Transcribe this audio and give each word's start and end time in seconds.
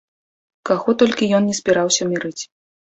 Каго 0.69 0.89
толькі 1.05 1.31
ён 1.39 1.47
ні 1.51 1.55
збіраўся 1.61 2.03
мірыць. 2.13 2.39